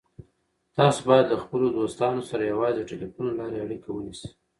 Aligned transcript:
تاسو 0.77 0.99
باید 1.09 1.25
له 1.31 1.37
خپلو 1.43 1.65
دوستانو 1.77 2.21
سره 2.29 2.43
یوازې 2.53 2.81
د 2.81 2.87
ټلیفون 2.91 3.23
له 3.29 3.33
لارې 3.39 3.57
اړیکه 3.65 3.87
ونیسئ. 3.91 4.29